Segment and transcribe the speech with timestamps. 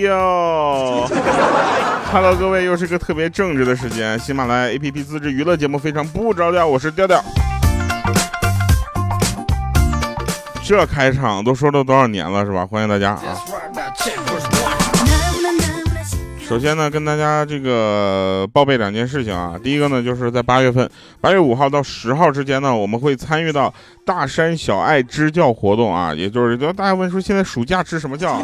[0.00, 1.06] Radio。
[2.10, 4.18] Hello，各位，又是个特别正直的时间。
[4.18, 7.22] 喜马拉雅 APP 自制娱乐节目非常不着调，我是调调。
[10.64, 12.64] 这开场都说了多少年了，是吧？
[12.64, 13.36] 欢迎大家啊！
[16.48, 19.54] 首先呢，跟大家这个报备两件事情啊。
[19.62, 20.88] 第一个呢，就是在八月份，
[21.20, 23.72] 八月五号到十号之间呢，我们会参与到
[24.06, 26.14] 大山小爱支教活动啊。
[26.14, 28.40] 也就是，大家问说，现在暑假支什么教？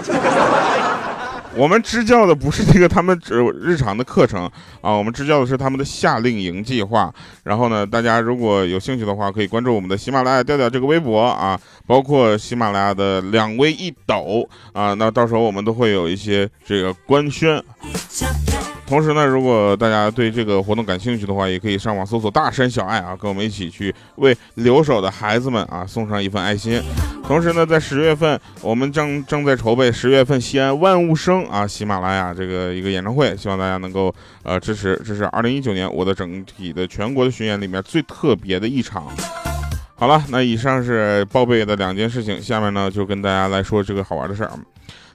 [1.55, 4.45] 我们支教的不是这个他们日日常的课程
[4.81, 7.13] 啊，我们支教的是他们的夏令营计划。
[7.45, 17.63] 然后呢，大家如果有兴趣的话，可以关注我们的喜马拉雅调调这个微博啊，包括喜马拉雅的两微一抖啊，那到时候我们都会有一些这个官宣。
[18.87, 26.81] 同时呢，如果大家对这个活动感兴趣的话，也可以上网搜索“大山小爱”啊，跟我们一起去为留守的孩子们啊送上一份爱心。
[27.27, 35.01] 同时呢，在十月份，我们正正在筹备十月份西安万物生啊喜马拉雅这个一个演唱会，希望大家能够呃支持。
[35.05, 39.09] 这是二零一九年我的整体的全国的巡演里面最特别的一场。
[39.97, 44.53] 好了，那以上是报备的两件事情，下面呢就跟大家来说这个好玩的事儿。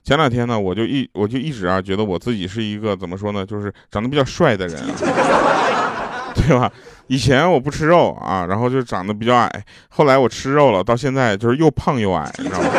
[0.03, 4.81] 前两天呢，我就一我就一直啊觉得我自己是一个怎么说呢，就是长得比较帅的人，
[6.35, 6.71] 对吧？
[7.07, 12.69] 以前我不吃肉啊，然后就长得比较矮，后来我吃肉了，到现在就是又胖又矮，你知道吗？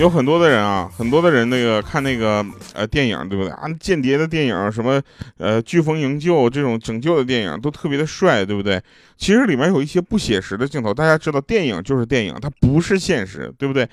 [0.00, 3.68] 有很多的人啊，很多的人那个看那个呃电影，对不对啊？
[3.78, 4.98] 间谍的电影，什么
[5.36, 8.80] 呃飓风营救这种拯救的电影，都特别的帅，对不对？
[9.18, 13.86] 其实里面有一些不写实的镜头，大家知道，电影就是电影，它不是现实，对不对？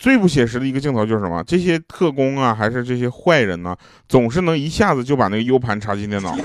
[0.00, 1.40] 最不写实的一个镜头就是什么？
[1.46, 3.76] 这些特工啊，还是这些坏人呢，
[4.08, 6.36] 总是能一下子就把那个 U 盘插进电脑。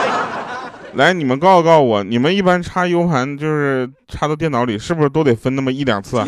[0.96, 6.24] 来，你们告诉告诉我，你们一般插 U 盘就是插到电脑里，是不是都得分那么一两次？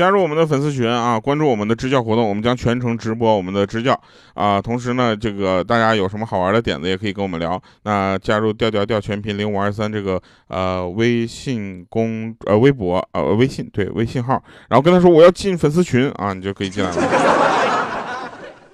[0.00, 4.00] 加入我们的粉丝群啊，关注我们的支教活动，我们将全程直播我们的支教
[4.32, 4.58] 啊。
[4.58, 7.62] 同时呢，这个大家有什么好玩的点子，也可以跟我们聊。
[7.82, 10.18] 那加入调调调全频零五二三这个
[10.48, 17.49] 呃微信公呃微博呃微信对微信号，然后跟他说我要进粉丝群啊，你就可以进来了。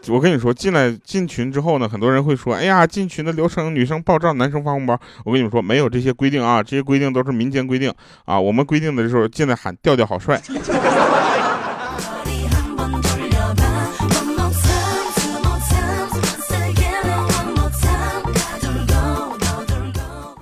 [0.08, 4.98] 我跟你说，进来进群之后呢，很多人会说，哎呀，进群的流程，女生报账，男生发红包。
[5.24, 7.92] 我跟你们说，没有这些规定啊，这些规定都是民间规定
[8.24, 8.38] 啊。
[8.38, 10.40] 我们规定的时候，进来喊调调好帅。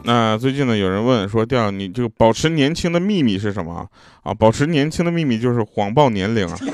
[0.06, 3.88] 那最近呢，有人问说，调你这个保持年轻的秘密是什么
[4.22, 4.34] 啊？
[4.34, 6.58] 保持年轻的秘密就是谎报年龄啊。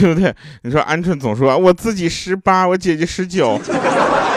[0.00, 0.34] 对不对？
[0.62, 3.60] 你说鹌鹑总说我自己十八，我姐姐十九，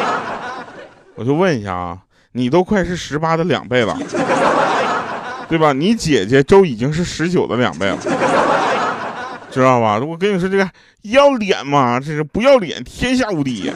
[1.15, 1.97] 我就问一下啊，
[2.33, 3.97] 你都快是十八的两倍了，
[5.49, 5.73] 对吧？
[5.73, 7.97] 你姐姐都已经是十九的两倍了，
[9.49, 9.97] 知道吧？
[9.97, 10.69] 我跟你说这个
[11.01, 13.71] 要脸吗，这是不要脸，天下无敌。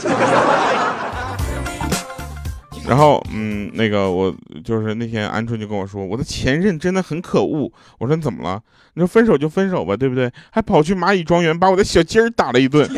[2.89, 7.71] 然后，嗯，那个我就是那天鹌鹑就跟我说，我的前任真的很可恶。
[7.99, 8.59] 我说你怎么了？
[8.95, 10.31] 你说分手就分手吧，对不对？
[10.49, 12.89] 还跑去蚂蚁庄园把我的小鸡儿打了一顿。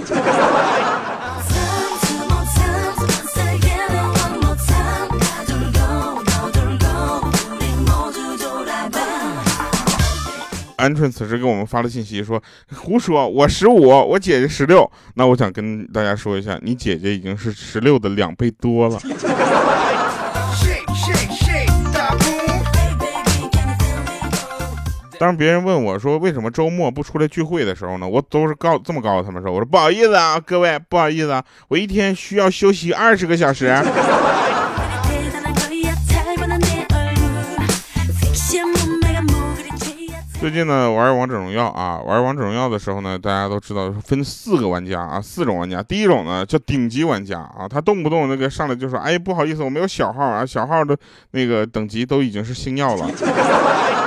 [10.81, 12.42] 鹌鹑此时给我们发了信息说
[12.74, 19.00] ：“胡说，我十五，我姐姐十六。”那我想跟大家说一下，你姐姐已经是十六的两倍多了。
[25.20, 33.72] 当别人问我说为什么周末不出来聚会的时候呢，我都是告这么告诉他们说：“我说不好意思啊，各位不好意思啊，我一天需要休息二十个小时。”
[40.41, 45.84] 最近呢，玩王者荣耀啊，玩王者荣耀的时候呢，大家都知道分四个玩家啊，四种玩家。
[45.84, 50.97] 第一种呢叫顶级玩家啊，他动不动那个上来就说：“哎，不好意思，我没有小号啊，小号的
[51.29, 53.08] 那个等级都已经是星耀了。”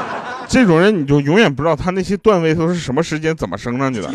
[0.48, 4.10] 这种人你就永远不知道他那些段位都是什么时间怎么升上去的，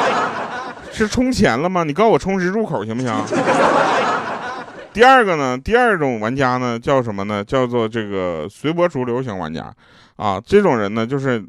[0.92, 1.82] 是充钱了吗？
[1.82, 3.10] 你告诉我充值入口行不行？
[4.92, 7.42] 第二个呢，第二种玩家呢叫什么呢？
[7.42, 9.72] 叫做这个随波逐流型玩家。
[10.18, 11.42] 啊，这种人呢，就是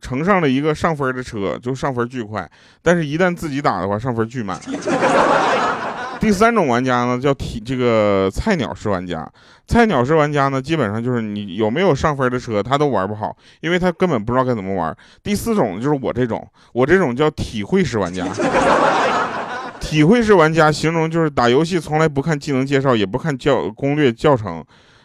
[0.00, 2.48] 乘上了一个上分的车，就上分巨快，
[2.82, 4.60] 但是一旦自己打的话，上分巨慢。
[6.20, 9.26] 第三种玩家呢叫体这个菜鸟式玩家，
[9.66, 14.94] 菜鸟式玩家呢基本上就是你有没有上分的车他都玩不好，因为他根本不知道该怎么玩。
[15.22, 18.26] 第四种就是我这种，我这种叫体会式玩家。
[19.80, 24.62] 体会式玩家形容就是打游戏从来不看技能介绍，也不看教攻略教程，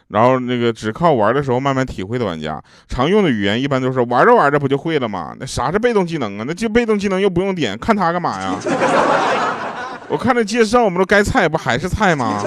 [0.09, 2.61] 然后那个只靠玩的时候慢慢体会的玩家。
[2.87, 5.35] 常用的语言一般都是玩着玩着不就会了吗？
[5.39, 6.45] 那啥是被动技能啊？
[6.47, 8.55] 那就被动技能又不用点，看他干嘛呀？
[10.07, 12.43] 我看着介绍，我们都该菜不还是菜吗？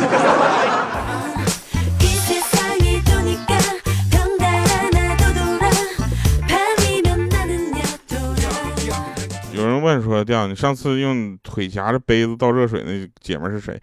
[9.89, 13.81] 问说：“调，你上次用腿夹着杯子倒热水那姐们是谁？”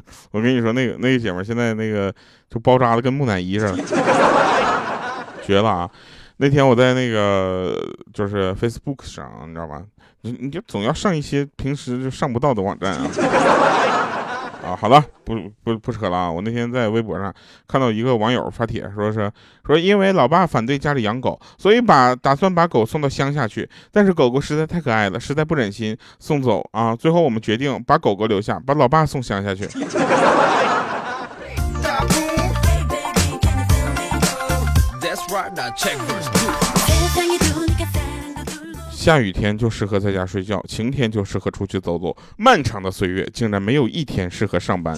[0.30, 2.14] 我跟你说，那个那个姐们现在那个
[2.48, 3.84] 就包扎的跟木乃伊似的，
[5.44, 5.90] 绝了啊！
[6.36, 7.76] 那天我在那个
[8.14, 9.82] 就是 Facebook 上，你知道吧？
[10.20, 14.07] 你你就总要上一些平时就上不到的网站啊。
[14.68, 15.34] 啊，好了，不
[15.64, 16.30] 不不扯了啊！
[16.30, 17.32] 我那天在微博上
[17.66, 19.32] 看到一个网友发帖，说是
[19.64, 26.94] 说因为老爸反对家里养狗，所以把打算把狗送到乡下去，但是狗狗实在太可爱了，实在不忍心送走啊。
[26.94, 29.66] 最后我们决定把狗狗留下，把老爸送乡下去。
[39.08, 42.14] 下雨天就适合在家睡觉，晴天就适合出去走走。
[42.36, 44.94] 漫长的岁月，竟然没有一天适合上班。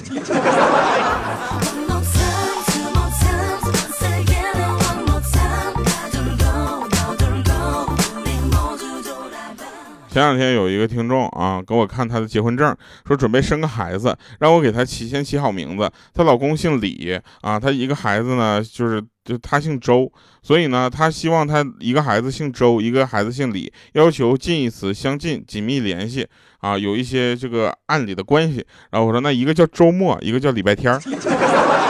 [10.08, 12.76] 前两天有一个听众啊，给我看他的结婚证，
[13.06, 15.88] 说准备生个孩子，让我给他起先起好名字。
[16.12, 20.10] 她老公姓李啊，她一个孩子呢，就是就他姓周，
[20.42, 26.26] 所以呢，他希望他一个孩子姓周，一个孩子姓李，要求近义词相近，紧密联系
[26.58, 28.66] 啊，有一些这个暗里的关系。
[28.90, 31.00] 然后我说，那一个叫周末，一个叫礼拜天儿。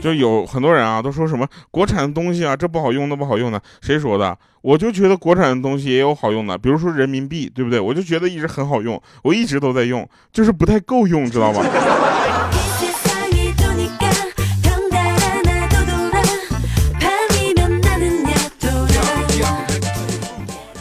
[0.00, 4.36] 就有很多人啊，都说什么国产的东西啊，这不好用，那不好用的，谁说的？
[4.62, 7.80] 我就觉得国产的东西也有好用的，比如说人民币，对不对？
[7.80, 11.64] 我就觉得一直很好用，我一直都在用，就是不太够用，知道吧？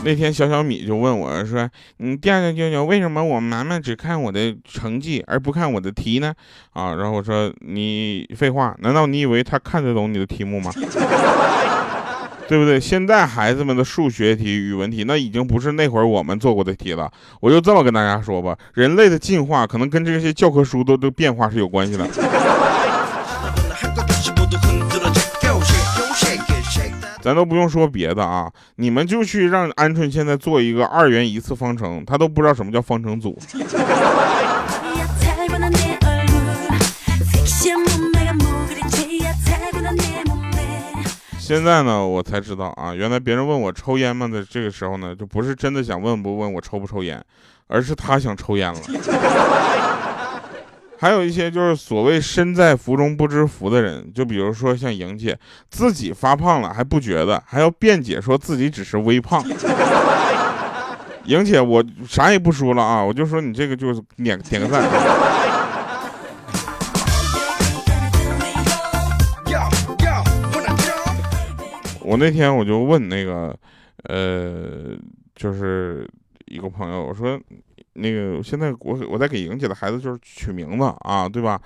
[0.09, 6.33] 那天小小米就问我说：“你第二个舅舅，为什么我妈妈只看我的成绩而不看我的题呢？”
[6.73, 10.71] 啊，然后我说：“你废话，难道你以为他看得懂你的题目吗？
[12.49, 12.79] 对不对？
[12.79, 17.07] 现在孩子们的数学题、语文题，那已经不是那会儿我们做过的题了。
[17.39, 22.07] 我就这么跟大家说吧，人类的进化可能跟这些教科书都都变化是有关系的。”
[27.21, 33.37] 咱都不用说别的啊，你们就去让鹌鹑现在做一个二元一次方程，他都不知道什么叫方程组。
[41.37, 47.19] 现在呢，我才知道啊，原来别人问我抽烟吗的这个时候呢，就不是真的想问不问我抽不抽烟，
[47.67, 48.79] 而是他想抽烟了。
[51.01, 59.41] 还有一些就是所谓身在福中不知福的人，就比如说像莹姐，自己发胖了还不觉得，还要辩解说自己只是微胖。
[61.23, 64.83] 莹姐，我啥也不说了啊，我就说你这个就是点点个赞。
[72.01, 73.55] 我那天我就问那个，
[74.03, 74.97] 呃，
[75.33, 76.05] 就是
[76.47, 77.39] 一个朋友，我说。
[77.99, 81.59] 那个现在我我在给莹姐的孩子就是取名字啊，对吧？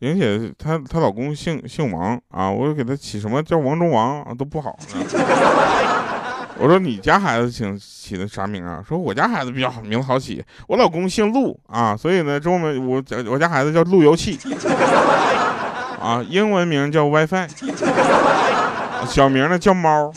[0.00, 4.78] 莹姐她她老公姓姓王啊，我给她起什么叫王中王啊都不好。
[6.60, 8.82] 我说你家孩子请起的啥名啊？
[8.86, 10.44] 说我家孩子比较好，名字好起。
[10.66, 14.38] 我老公姓陆啊，所以呢中文我我家孩子叫路由器
[16.00, 17.48] 啊，英文名叫 WiFi，
[19.06, 20.12] 小名呢叫猫。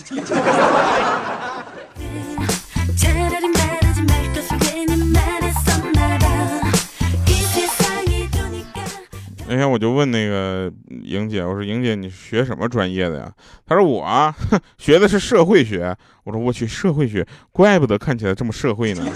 [9.52, 10.72] 那天我就问那个
[11.04, 13.30] 莹姐，我说莹姐，你学什么专业的呀？
[13.68, 14.34] 她说我，
[14.80, 15.94] 学的是社会学。
[16.24, 19.04] 我说我去社会学，怪不得看起来这么社会呢。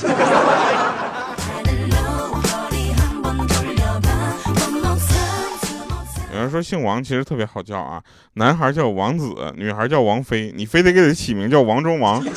[6.33, 12.21] 有人说姓王其实特别好叫啊，男孩叫王子，女孩叫王菲，你非得给他起名叫王中王。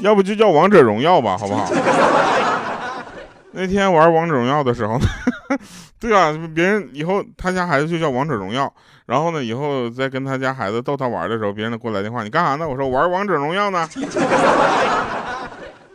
[0.00, 1.66] 要不就叫王者荣耀吧，好不好？
[3.54, 4.98] 那天玩王者荣耀的时候，
[6.00, 8.72] 对啊，别人以后他家孩子就叫王者荣耀，
[9.06, 12.68] 然后呢，以后再跟他家孩子逗他玩的时候，别人给我来电话，你干啥呢？
[12.68, 13.88] 我说玩王者荣耀呢。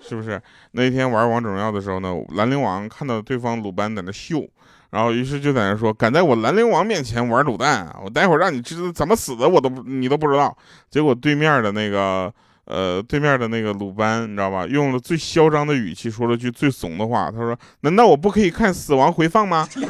[0.01, 2.15] 是不是那天玩王者荣耀的时候呢？
[2.29, 4.43] 兰陵王看到对方鲁班在那秀，
[4.89, 10.57] 然后于是就在那说：“敢在我兰陵王面前玩卤蛋，我待会儿让你知道怎么死的，我都你都不知道。”
[10.89, 12.33] 结果对面的那个
[12.69, 14.65] 呃，对面的那个鲁班，你知道吧？
[14.67, 19.67] 用了最嚣张的语气说了句最怂的话，他说：“难道我不可以看死亡回放吗？”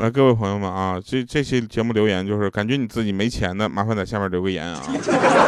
[0.00, 4.82] 来，各位朋友们啊，这这期节目留言就是感觉你自己没钱的，麻烦在下面留个言啊。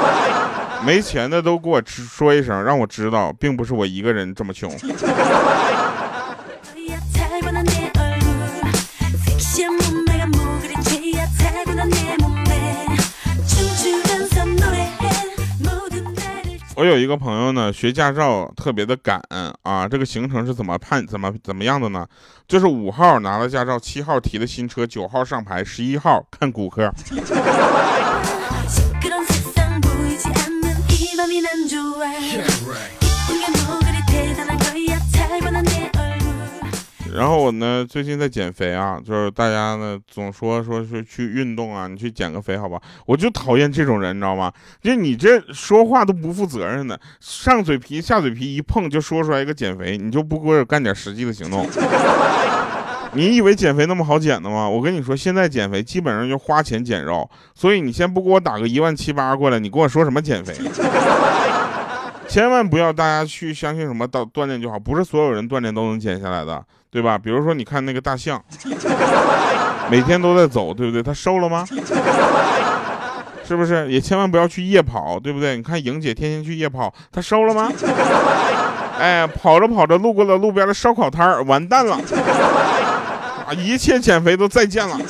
[0.86, 4.70] 没钱的都给我说一声，让我知道，并不是我一个人这么穷。
[16.84, 19.18] 我有一个朋友呢，学驾照特别的赶
[19.62, 22.06] 啊，这个行程是怎么判怎么怎么样的呢？
[22.46, 26.92] 就是五号拿了驾照，七号提的新车，九号上牌，十一号看骨科。
[37.14, 42.76] 然后我呢，最近在减肥啊，就是大家呢总说说是去运动啊，你去减个肥好吧？
[43.06, 44.52] 我就讨厌这种人，你知道吗？
[44.83, 51.64] 就你这说话都不负责任的，上嘴皮下嘴皮一碰就说出来一个减肥，你就不给我干点实际的行动？
[53.14, 54.68] 你以为减肥那么好减的吗？
[54.68, 60.52] 我跟你说，现在减肥基本上就花钱减肉，所以你先不给我打个一万七八过来，你跟我说什么减肥？
[62.26, 66.64] 千万不要大家去相信什么锻锻炼就好，不是所有人锻炼都能减下来的。
[66.94, 67.18] 对吧？
[67.18, 68.40] 比如说，你看那个大象，
[69.90, 71.02] 每天都在走，对不对？
[71.02, 71.66] 它瘦了吗？
[73.44, 73.90] 是不是？
[73.90, 75.56] 也千万不要去夜跑，对不对？
[75.56, 77.68] 你看莹姐天天去夜跑，她瘦了吗？
[78.96, 81.96] 哎，跑着跑着路过了路边的烧烤摊儿，完蛋了！
[81.96, 84.96] 啊，一切减肥都再见了。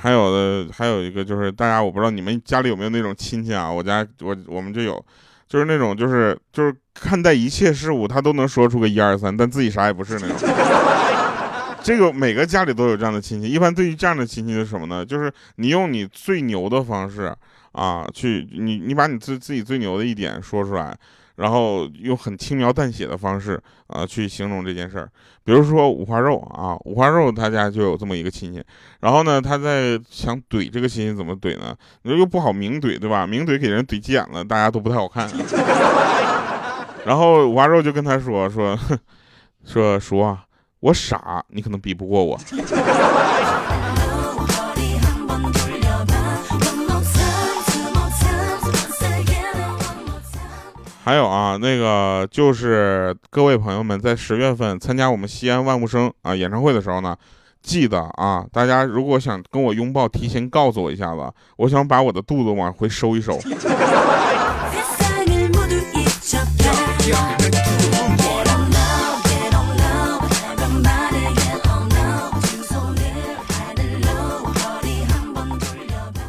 [0.00, 3.70] 还有的还有一个就是大家我不知道你们家里有没有那种亲戚啊？
[3.70, 5.04] 我家我我们就有，
[5.48, 10.36] 就是那种就是就是看待一切事物他都能说出个一二三，但自己啥也不是那种。
[11.82, 13.48] 这个每个家里都有这样的亲戚。
[13.48, 15.04] 一般对于这样的亲戚是什么呢？
[15.04, 17.34] 就是你用你最牛的方式
[17.72, 20.96] 啊，去你你把你自自己最牛的一点说出来。
[21.38, 25.08] 然后用很轻描淡写的方式啊去形容这件事儿，
[25.44, 28.60] 比如说五花肉啊，五花肉他家就有这么一个亲戚，
[29.00, 31.74] 然后呢他在想怼这个亲戚怎么怼呢？
[32.02, 33.24] 你说又不好明怼对吧？
[33.24, 35.30] 明怼给人怼急眼了，大家都不太好看。
[37.06, 38.76] 然后五花肉就跟他说说
[39.64, 40.44] 说叔啊，
[40.80, 42.36] 我傻，你可能比不过我。
[51.08, 57.16] 还有啊，那个就是各位朋友们在十月份参加我们西安万物生啊演唱会的时候呢，
[57.62, 63.38] 记得啊，大家如果想跟我拥抱，提前告诉我一下子，我想把我的肚子往回收一收。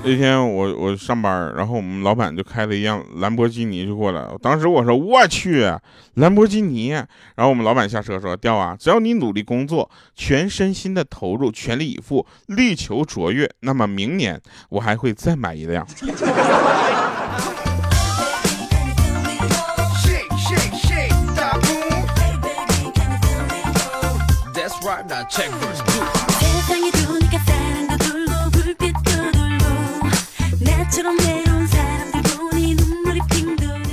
[0.09, 5.71] 那天我我上班，然后我们老板就开了一辆兰博基尼就过来了，当时我说我去
[6.15, 7.05] 兰博基尼，然
[7.37, 15.85] 后我们老板下车说调啊，只要你努力工作，全身心的投入，全力以赴，力求卓越，那么明年我还会再买一辆。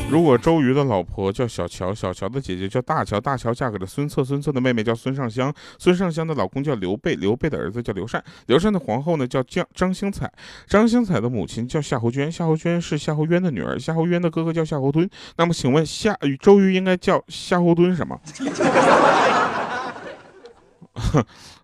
[0.08, 10.32] 如果周瑜的老婆叫小乔，小乔的姐姐叫大乔，大乔嫁给了孙策，孙策的妹妹叫孙尚香，孙尚香的老公叫刘备，刘备的儿子叫刘禅，刘禅的皇后呢叫张张星彩，
[10.66, 15.06] 张星彩的母亲叫夏侯娟，夏侯娟是夏侯渊的女儿，夏侯渊的哥哥叫夏侯惇。
[15.36, 18.18] 那么请问夏周瑜应该叫夏侯惇什么？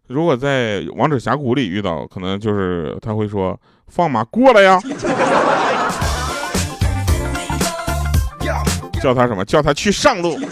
[0.09, 4.79] 如果在王者峡谷里遇到，可能就是他会说放马过来呀。
[9.03, 9.45] 叫他什么？
[9.45, 10.39] 叫他去上路。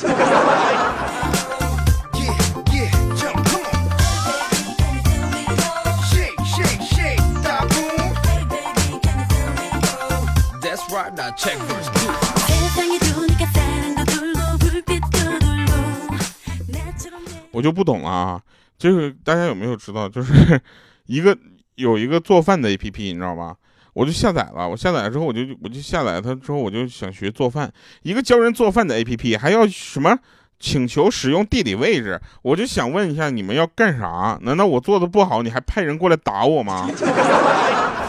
[17.53, 18.41] 我就不懂了啊，
[18.79, 20.61] 就是大家有没有知道，就是
[21.07, 21.37] 一个
[21.77, 23.55] 有一个做饭的 A P P，你知道吗？
[23.93, 27.71] 我就下载了，我下载了之后，我就我就下载它之后，我就想学做饭。
[28.03, 30.17] 一个教人做饭的 A P P，还要什么
[30.59, 32.21] 请求使用地理位置？
[32.43, 34.39] 我就想问一下，你们要干啥？
[34.43, 36.89] 难道我做的不好，你还派人过来打我吗？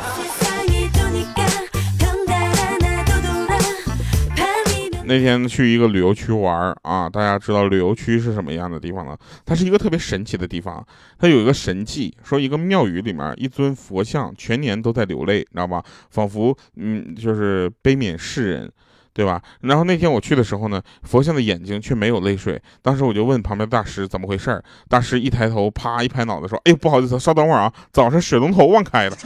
[5.11, 9.17] 那天去一个旅游区玩啊，大家知道旅游区是什么样的地方呢？
[9.45, 10.81] 它是一个特别神奇的地方，
[11.19, 15.83] 它有一个神迹，说一个庙宇里面一尊佛像全年都在流泪，你知道吧？
[16.11, 18.71] 仿佛嗯，就是悲悯世人，
[19.13, 19.41] 对吧？
[19.59, 22.61] 然后那天我去的时候呢，佛像的眼睛却没有泪水。
[22.81, 29.17] 当时我就问旁边大师怎么回事大师一抬头，啪一拍脑袋说：“哎，不好意思，稍等会儿啊，早上水龙头忘开了。”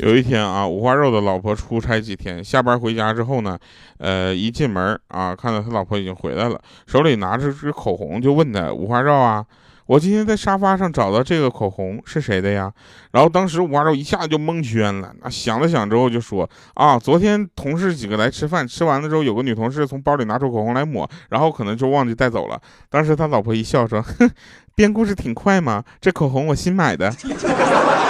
[0.00, 3.58] 有一天啊，五花肉的老婆出差几天，下班回家之后呢，
[3.98, 9.44] 呃，一进门啊，看到他老婆已经回来了，手里拿着支口红，就问他五花肉啊，
[9.86, 12.72] 我今天在沙发上找到这个口红是谁的呀？
[13.10, 22.60] 然后当时五花肉一下就蒙圈了，那想了想之后就说啊，昨天同事几个来吃饭，吃完了之后有个女同事从包里拿出口红来抹，然后可能就忘记带走了。
[22.88, 24.30] 当时他老婆一笑说，哼，
[24.76, 27.12] 编故事挺快嘛，这口红我新买的。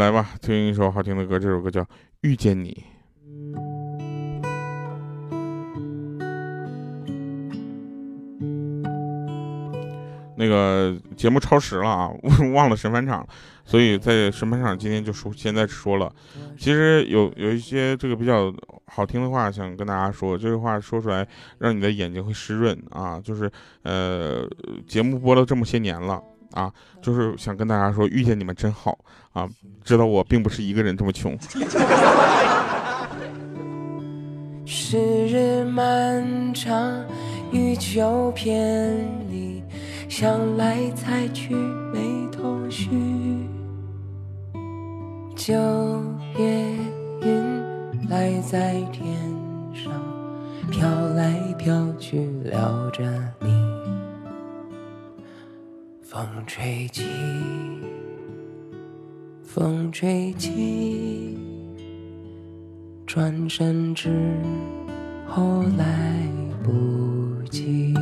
[0.00, 1.82] 来吧，听一首好听的歌，这首歌叫
[2.22, 2.84] 《遇见你》。
[10.38, 12.10] 那个节目超时了啊，
[12.54, 13.28] 忘了神返场，
[13.66, 16.10] 所以在神返场今天就说，现在说了。
[16.56, 18.50] 其实有有一些这个比较
[18.86, 21.28] 好听的话，想跟大家说，这个话说出来，
[21.58, 23.20] 让你的眼睛会湿润啊。
[23.20, 23.50] 就是
[23.82, 24.48] 呃，
[24.88, 26.22] 节目播了这么些年了。
[26.52, 28.98] 啊，就是想跟大家说，遇见你们真好
[29.32, 29.48] 啊！
[29.84, 31.36] 知道我并不是一个人这么穷。
[34.66, 37.04] 时日漫长，
[37.52, 38.96] 欲求偏
[39.28, 39.62] 离，
[40.08, 41.54] 想来猜去
[41.92, 41.98] 没
[42.30, 42.88] 头绪。
[45.34, 45.54] 九
[46.36, 46.44] 月
[47.22, 49.16] 云来在天
[49.72, 49.92] 上，
[50.70, 53.02] 飘来飘去聊着
[53.40, 53.49] 你。
[56.10, 57.04] 风吹起，
[59.44, 61.38] 风吹起，
[63.06, 64.10] 转身之
[65.24, 66.28] 后来
[66.64, 67.94] 不及。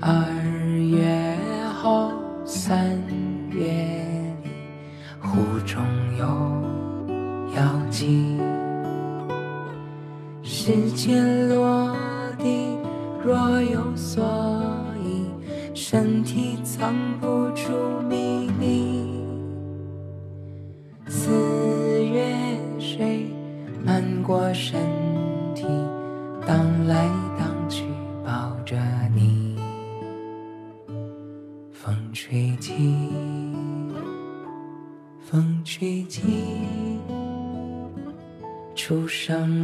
[0.00, 0.26] 二
[0.90, 1.36] 月
[1.80, 2.12] 后
[2.44, 2.90] 三
[3.50, 3.64] 月
[4.42, 4.50] 里
[5.20, 5.82] 湖中
[6.18, 6.26] 有
[7.56, 8.38] 妖精。
[10.42, 11.43] 时间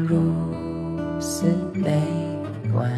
[0.01, 1.91] 生如斯没
[2.73, 2.91] 关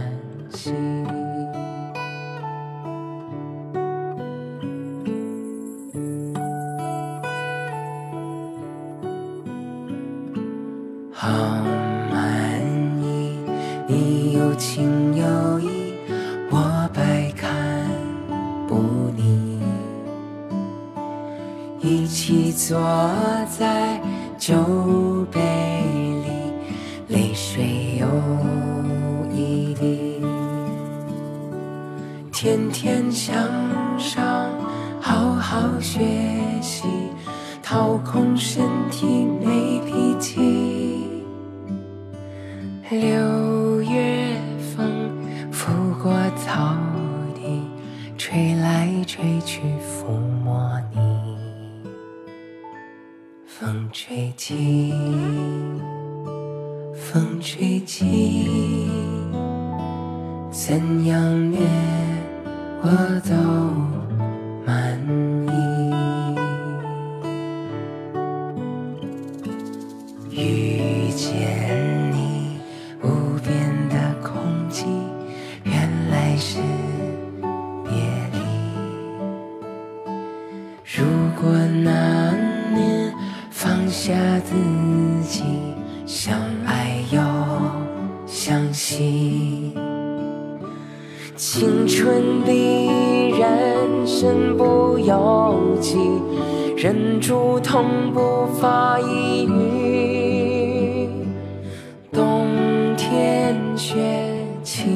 [37.72, 38.68] 掏空身
[95.12, 95.98] 不由己，
[96.74, 101.06] 忍住痛不发一语。
[102.10, 102.46] 冬
[102.96, 103.96] 天雪
[104.62, 104.88] 七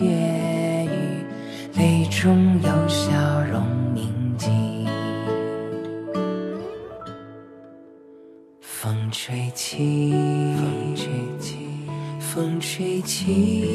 [0.00, 3.12] 月雨，泪中有笑
[3.52, 3.62] 容
[3.94, 4.50] 铭记。
[8.60, 10.12] 风吹起，
[10.56, 11.06] 风吹
[11.38, 11.56] 起，
[12.18, 13.70] 风吹起，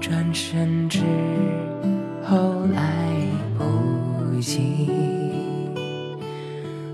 [0.00, 1.00] 转身之
[2.26, 3.14] 后来
[3.58, 4.88] 不及。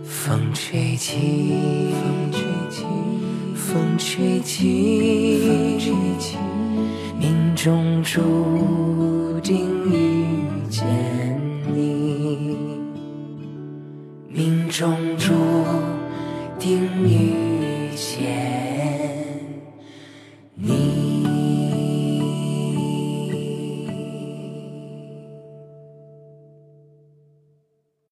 [0.02, 2.84] 风吹起，风吹起，
[3.54, 6.36] 风吹起，风吹起，
[7.18, 9.66] 命中注定